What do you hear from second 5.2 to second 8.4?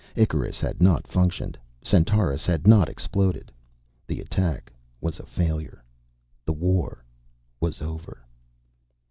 failure. The war was over.